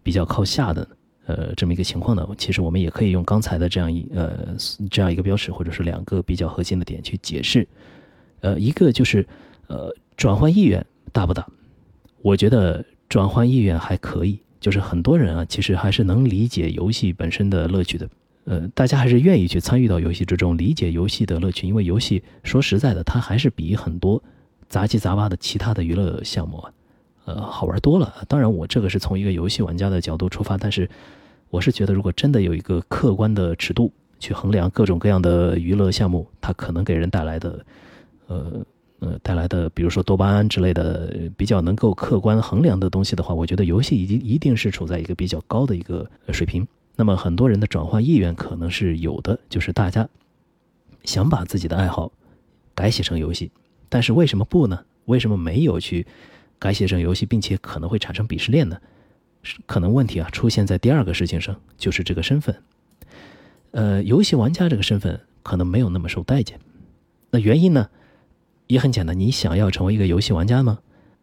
[0.05, 0.88] 比较靠下的
[1.27, 4.57] 呃这么一个情况呢，其实我们也可以用刚才的这样一呃
[4.88, 7.66] 这样一个标识或者是两个比较核心的点去解释，
[8.40, 9.27] 呃一个就是
[9.66, 11.44] 呃转换意愿大不大？
[12.20, 18.09] 我觉得转换意愿还可以，就是很多人啊其实还是能理解游戏本身的乐趣的。
[18.44, 24.22] 呃，大家还是愿意去参与到游戏之中，理解游戏的乐趣，因为游戏说实在的，它还是比很多
[24.68, 26.72] 杂七杂八的其他的娱乐项目啊，
[27.27, 28.14] 呃，好玩多了。
[28.27, 30.88] 当然，我这个是从一个游戏玩家的角度出发，但是
[31.51, 37.64] 我是觉得，如果真的有一个客观的尺度去衡量各种各样的娱乐项目，它可能给人带来的，
[38.27, 38.64] 呃
[39.03, 46.65] 呃，带来的，比如说多巴胺之类的比较能够客观衡量的东西的话，我觉得游戏已经一定是处在一个比较高的一个水平。
[46.95, 50.09] 那么很多人的转换意愿可能是有的，就是大家
[51.03, 52.12] 想把自己的爱好
[52.77, 53.51] 改写成游戏，
[53.88, 54.85] 但是为什么不呢？
[55.07, 56.07] 为什么没有去
[56.61, 58.79] 改写成游戏，并且可能会产生鄙视链呢？
[59.67, 62.55] 可能问题啊出现在第二个事情上，就是这个身份。
[63.73, 66.61] 呃，游戏玩家这个身份可能没有那么受待见。
[67.31, 67.88] 那原因呢，
[68.72, 70.78] 也很简单，你想要成为一个游戏玩家吗？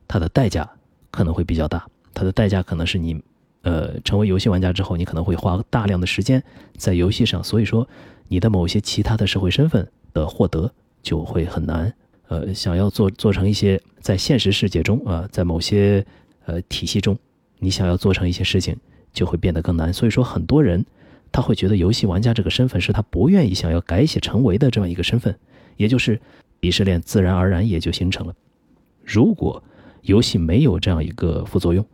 [0.08, 0.70] 它的代价
[1.10, 3.22] 可能会比较大，它的代价可能是你。
[3.62, 6.42] 呃，成为游戏玩家之后，你可能会花大量的时间
[6.78, 7.86] 在游戏上，所以说
[8.30, 10.72] 你的某些其他的社会身份的获得
[11.04, 11.94] 就会很难。
[12.30, 16.06] 呃，想要做做成一些在现实世界中啊，在某些
[16.46, 17.18] 呃体系中，
[17.58, 18.74] 你想要做成一些事情
[19.12, 19.92] 就会变得更难。
[19.92, 20.86] 所以说，很多人
[21.30, 25.38] 他会觉得游戏玩家这个身份是他不愿意想要改写成为的这样一个身份，
[25.76, 26.20] 也就是
[26.60, 28.34] 鄙视链自然而然也就形成了。
[29.04, 29.64] 如果
[30.02, 31.86] 游戏没有这样一个副作用。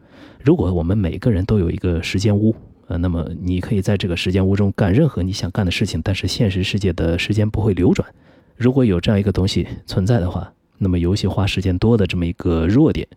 [0.44, 8.08] 如果我们每个人都有一个时间屋，呃，那么你可以在这个时间屋中干任何你想干的事情，但是现实世界的时间不会流转。
[8.56, 13.08] 如果有这样一个东西存在的话，那么游戏花时间多的这么一个弱点，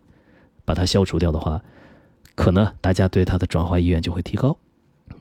[0.65, 1.61] 把它消除掉的话，
[2.33, 4.57] 可能大家对它的转化意愿就会提高。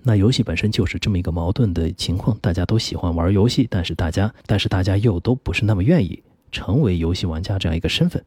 [0.03, 8.25] 那游戏本身就是这么一个矛盾的情况，大家都喜欢玩游戏，但是大家但是大家又都不是那么愿意成为游戏玩家这样一个身份，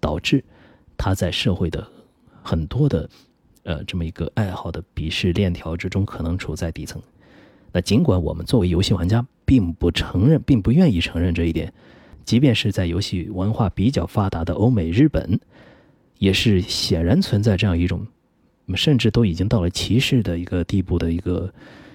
[0.00, 0.44] 导致
[0.96, 1.86] 他在社会的
[2.42, 3.08] 很多的
[3.64, 7.02] 呃这么一个爱好的鄙视链条之中，可能处在底层。
[7.72, 11.72] 那尽管我们作为游戏玩家，并不承认，并不愿意承认这一点，
[12.24, 15.40] 即便是在游戏文化比较发达的欧美、日本，
[16.18, 18.06] 也是显然存在这样一种。
[18.66, 21.52] 那么，甚至都已经到了歧视的一个地步的一个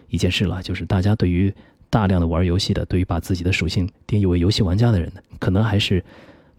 [0.09, 1.51] 一件事了，就是大家对于
[1.89, 6.03] 大量的玩游戏的，对于把自己的属性定义为游戏玩家的人呢，可能还是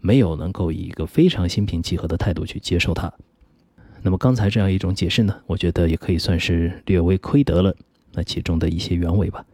[0.01, 3.11] 没有能够以一个非常心平气和的态度去接受它。
[4.01, 7.73] 那么刚才这样一种解释呢，我觉得也可以算是略微窥得了
[8.13, 9.45] 那其中的一些原委吧。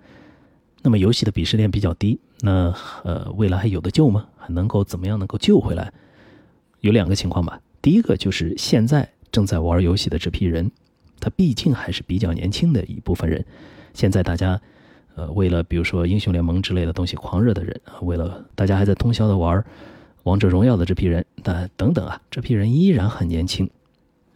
[0.81, 4.27] 那么游戏的鄙视链比较低，那呃，未来还有的救吗？
[4.37, 5.93] 还能够怎么样能够救回来？
[6.79, 7.59] 有两个情况吧。
[7.81, 9.07] 第一个就是现在。
[9.37, 10.71] 正在玩游戏的这批人，
[11.19, 13.45] 他毕竟还是比较年轻的一部分人。
[13.93, 14.59] 现在大家，
[15.13, 19.63] 呃，为了比如说英雄联盟之类的东西狂热的人啊，为了大家还在通宵的玩
[20.23, 23.69] 王者荣耀的这批人，那等等啊，这批人依然很年轻。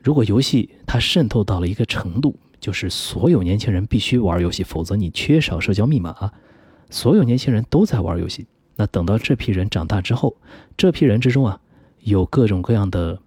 [0.04, 6.32] 如果游戏它渗透到了一个程度，就是所有年轻人必须玩游戏，否则你缺少社交密码。
[6.92, 10.38] 所有年轻人都在玩游戏，那等到这批人长大之后，
[10.78, 11.60] 这批人之中啊，
[12.02, 13.18] 有各种各样的。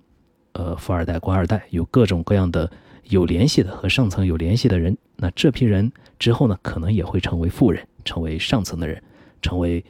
[0.54, 2.70] 呃，富二代、官二代，有各种各样的
[3.04, 4.96] 有联系的和上层有联系的人。
[5.16, 9.02] 那这批人之后呢，可能也会成为富人，成为上层的人，
[9.42, 9.84] 成为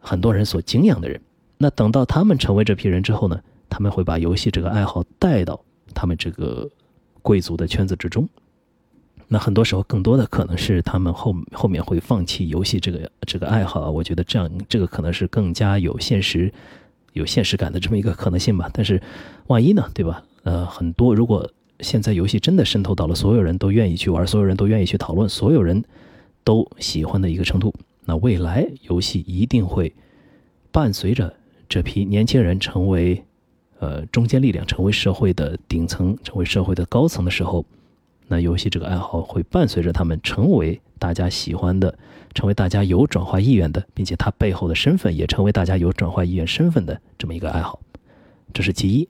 [0.00, 1.20] 很多人所敬仰的人。
[1.58, 5.60] 那等到他们成为这批人之后呢，他们会把游戏这个爱好带到
[5.94, 6.68] 他们这个
[7.22, 8.28] 贵族的圈子之中。
[9.28, 13.88] 那很多时候，更多的可能是他们后后面会放弃游戏这个这个爱好啊。
[13.88, 16.52] 我觉得这样，这个可能是更加有现实。
[17.12, 19.00] 有现实感的这么一个可能性吧，但是
[19.46, 20.22] 万一呢，对吧？
[20.42, 25.84] 呃，很多如果现在游戏真的渗透到了所有人都愿意去玩，所有人都愿意去讨论，所有人
[26.44, 29.92] 都喜欢的一个程度，那未来游戏一定会
[30.70, 31.34] 伴随着
[31.68, 33.22] 这批年轻人成为
[33.78, 37.64] 呃中坚力量，成为社会的顶层，成为社会的高层的时候，
[38.28, 41.98] 那游戏这个爱好会伴随着他们成为大家喜欢的。
[42.32, 47.80] 成为大家有转化意愿的，并且他背后的身份也成为大家有转化意愿身份的这么一个爱好，
[48.54, 49.08] 这是其一。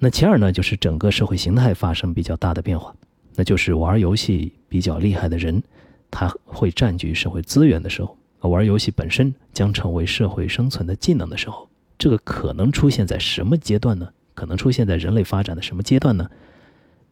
[0.00, 2.92] 那其二呢，就是整个社会形态发生比较大的变化，
[3.36, 5.62] 那就是玩游戏比较厉害的人，
[6.10, 8.16] 他会占据社会资源的时候，
[8.48, 14.08] 玩游戏本身将成为社会生存的技能的时候，这个可能出现在什么阶段呢？
[14.34, 16.28] 可能出现在人类发展的什么阶段呢？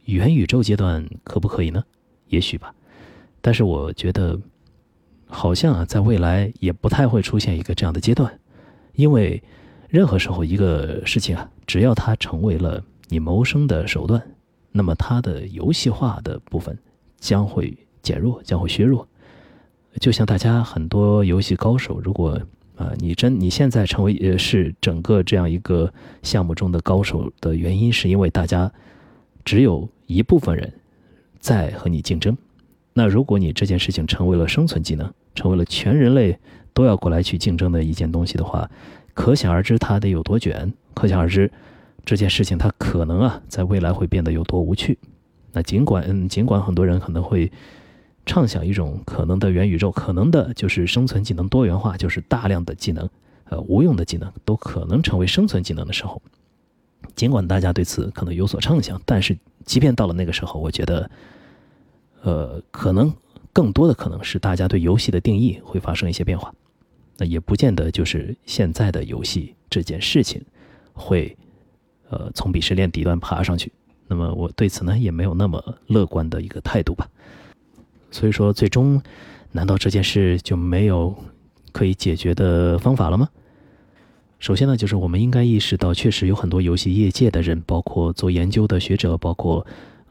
[0.06, 1.84] 元宇宙阶段可不可以呢？
[2.26, 2.74] 也许吧，
[3.40, 4.38] 但是我觉得。
[5.30, 8.32] 好像啊，在未来也不太会出现一个这样的阶段，
[8.94, 9.42] 因为
[9.90, 14.26] 任何时候一个事情啊，只要它成为了你谋生的手段，
[14.72, 16.74] 那么它的游戏化的部分
[17.18, 19.06] 将会减弱，将会削弱。
[20.00, 22.40] 就像大家很多游戏高手，如果
[22.76, 28.72] 啊，你真你现在成为呃是整个这样一个项目中的高手的原因，是因为大家
[29.44, 30.72] 只有一部分人
[31.38, 32.34] 在和你竞争。
[32.98, 36.36] 那如果你这件事情成为了生存技能，成为了全人类
[36.74, 38.68] 都要过来去竞争的一件东西的话，
[39.14, 41.48] 可想而知它得有多卷，可想而知
[42.04, 44.98] 这件事情它可能啊在未来会变得有多无趣。
[45.52, 47.52] 那尽管嗯，尽管很多人可能会
[48.26, 53.08] 畅想一种可能的元宇宙，可能的就是生存技能多元化，就是大量的技能，
[53.44, 56.20] 呃，无用的技能都可能成为生存技能的时候，
[57.14, 61.08] 尽管大家对此可能有所畅想，但是即便到了那个时候，我觉得。
[62.22, 63.12] 呃，可能
[63.52, 66.52] 更多的可能是大家对游戏的定义会发生一些变化，
[67.16, 70.44] 那也不见得就是现在的游戏这件事情
[70.92, 71.36] 会
[72.08, 73.72] 呃从鄙视链底端爬上去。
[74.08, 77.08] 那么我对此呢也没有那么乐观的一个态度吧。
[78.10, 79.00] 所以说，最终
[79.52, 81.14] 难道这件事就没有
[81.72, 83.28] 可以解决的方法了吗？
[84.40, 89.66] 首先呢，就是我们应该意识到，确实有很多游戏业界的人，包括做研究的学者，包括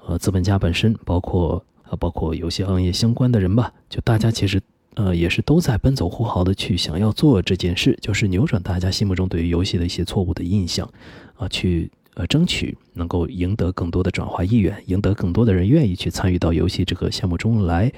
[0.05, 1.61] 呃资本家本身，包括。
[1.89, 4.61] 啊，包括游戏行业相关的人吧，就大家其实，
[4.95, 10.89] 呃，也是都在奔走呼号的去想要做这件事，就是扭转大家心目中对于游戏的一些错误的印象，
[11.35, 17.91] 啊，去呃争取能够赢得更多的转化意愿，赢得更多的人愿意去参与到游戏这个项目中来。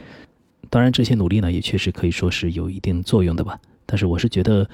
[0.69, 3.59] 当然，这些努力呢，也确实可以说是有一定作用的吧。
[3.85, 4.69] 但是，我是觉得，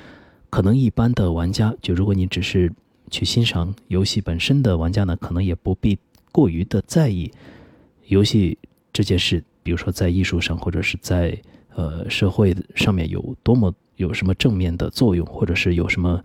[0.50, 2.70] 可能一般的玩家，就如果你只是
[3.10, 5.98] 去欣赏游戏本身的玩家呢，可能也不必
[6.34, 7.32] 过于的在意
[8.08, 8.58] 游戏。
[8.96, 11.38] 这件事，比如说在艺术上，或者是在
[11.76, 16.24] 呃社会上面有多么有什么正面的作用，或者是有什么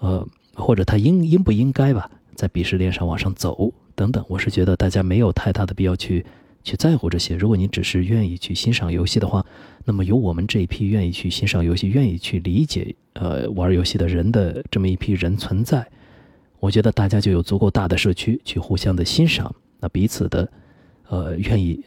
[0.00, 4.22] 呃，或者他应应不应该吧，在鄙视链上往上走等等。
[4.28, 6.22] 我是觉得大家没有太大的必要去
[6.62, 7.34] 去在乎这些。
[7.36, 9.42] 如果你只是愿意去欣赏游戏的话，
[9.86, 15.86] 那么有我们这一批愿意去欣赏游戏、愿意去理解呃玩游戏的人的这么一批人存在，
[16.58, 20.46] 我觉得大家就有足够大的社区去互相的欣赏，那彼此的
[21.08, 21.82] 呃愿意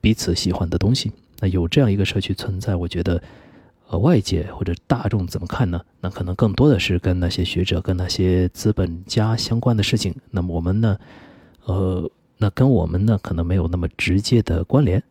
[0.00, 1.12] 彼此喜欢的东西。
[1.40, 3.22] 那有这样一个社区存在，我觉得。
[3.90, 5.80] 呃，外界或者大众怎么看呢？
[6.02, 10.14] 那可能更多的是跟那些学者、跟那些资本家相关的事情。
[10.30, 10.98] 那么我们呢？
[11.64, 15.02] 呃，那跟我们呢，可能没有那么直接的关联。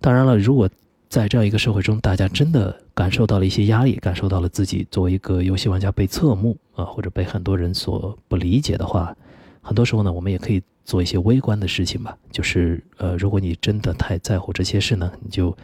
[0.00, 0.68] 当然了，如果
[1.08, 9.16] 在这样一个社会中，大家真的感受到了一些压力，感受到了自己作为一个游戏玩家被侧目啊，或者被很多人所不理解的话，
[9.60, 12.16] 很多时候呢，我们也可以做一些微观的事情吧。
[12.30, 15.56] 就是呃，如果你真的太在乎这些事呢，你就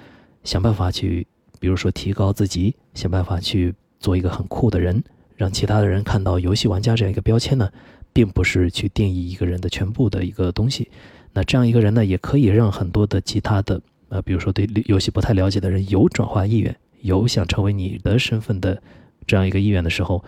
[0.44, 1.26] 想办法去。
[1.60, 5.02] 比如说，提高自己，想办法去做一个很酷的人，
[5.34, 7.68] 让其他的人看到游戏玩家这样一个标签呢，
[8.12, 10.88] 并不是去定义一个人的全部的一个东西。
[11.32, 18.80] 那这样一个人呢，也可以让很多的其他的，呃，比如说对游戏不太了解的人有转化意愿，有想成为你的身份的
[19.26, 20.24] 这样一个意愿的时候，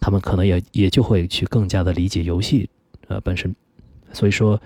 [0.00, 2.68] 他们可能也也就会去更加的理解游戏，
[3.06, 3.54] 呃，本身。
[4.12, 4.60] 所以说，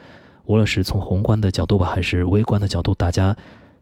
[0.44, 3.36] 无论是从宏观的角度吧，还是微观的角度，大家。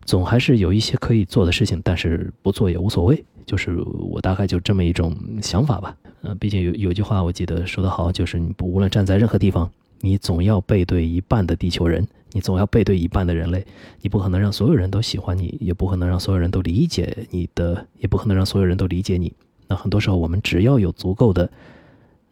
[0.07, 3.25] 总还是有一些可以做的事情，但是不做也无所谓。
[3.47, 5.97] 就是我大概就这么一种想法吧。
[6.21, 9.71] 呃，毕竟有有句话我记得说得好，就是你不无论站在任何地方，
[10.03, 13.65] 你总要背对一半的地球人，你总要背对一半的人类。
[14.03, 19.33] 你不可能让所有人都喜欢你，也不可能让所有人都理解你的，也不可能让所有人都理解你。
[19.69, 21.51] 那很多时候，我们只要有足够的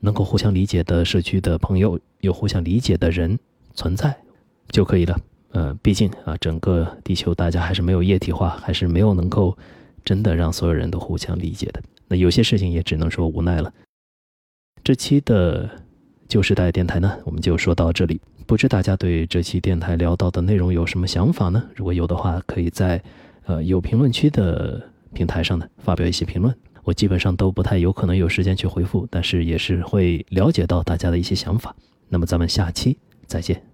[0.01, 3.39] 能够互相理解的社区的朋友，有互相理解的人
[3.75, 4.17] 存在
[4.71, 5.21] 就可以了。
[5.51, 9.57] 呃，毕竟啊，整个地球大家还是没有液体化，还是没有能够
[10.03, 11.83] 真的让所有人都互相理解的。
[12.09, 13.71] 那有些事情也只能说无奈了。
[14.83, 15.69] 这期的
[16.27, 18.19] 旧时代电台呢，我们就说到这里。
[18.47, 21.63] 不知大家对这期电台聊到的内容有什么想法呢？
[21.75, 23.03] 如果有的话，可以在
[23.45, 26.55] 呃有评论区的平台上呢发表一些评论。
[26.83, 31.75] 我基本上都不太有可能有时间去回复，但是也是会了解到大家的一些想法。
[32.13, 33.72] 那么咱们下期再见。